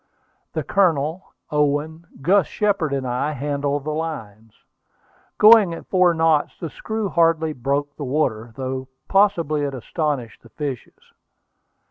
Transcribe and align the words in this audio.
The 0.53 0.63
Colonel, 0.63 1.31
Owen, 1.51 2.07
Gus 2.23 2.47
Shepard, 2.47 2.91
and 2.91 3.05
I, 3.05 3.33
handled 3.33 3.83
the 3.83 3.91
lines. 3.91 4.55
Going 5.37 5.75
at 5.75 5.85
four 5.85 6.15
knots, 6.15 6.57
the 6.59 6.71
screw 6.71 7.07
hardly 7.09 7.53
broke 7.53 7.95
the 7.95 8.03
water, 8.03 8.51
though 8.55 8.87
possibly 9.07 9.61
it 9.61 9.75
astonished 9.75 10.41
the 10.41 10.49
fishes. 10.49 11.13